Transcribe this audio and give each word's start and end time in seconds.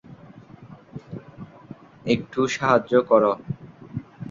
একটু 2.05 2.39
সাহায্য 2.55 2.91
কর। 3.09 3.23